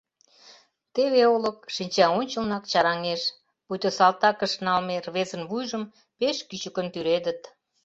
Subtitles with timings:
[0.93, 3.21] Теве олык шинчаончылнак чараҥеш,
[3.65, 5.83] пуйто салтакыш налме рвезын вуйжым
[6.19, 7.41] пеш кӱчыкын тӱредыт.